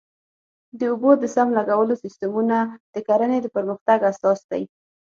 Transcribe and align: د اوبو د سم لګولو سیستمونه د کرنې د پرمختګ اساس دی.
د 0.79 0.81
اوبو 0.91 1.11
د 1.21 1.23
سم 1.35 1.47
لګولو 1.57 1.93
سیستمونه 2.03 2.57
د 2.93 2.95
کرنې 3.07 3.39
د 3.41 3.47
پرمختګ 3.55 3.99
اساس 4.11 4.39
دی. 4.51 4.63